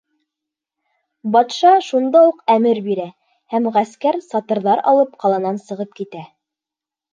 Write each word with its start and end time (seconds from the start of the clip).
Батша 1.35 1.73
шунда 1.89 2.21
уҡ 2.29 2.39
әмер 2.55 2.81
бирә, 2.87 3.07
һәм 3.55 3.69
ғәскәр, 3.77 4.19
сатырҙар 4.31 4.85
алып, 4.95 5.15
ҡаланан 5.27 5.63
сығып 5.69 5.97
китә. 6.03 6.27